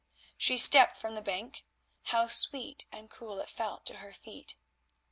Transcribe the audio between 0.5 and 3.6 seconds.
stepped from the bank—how sweet and cool it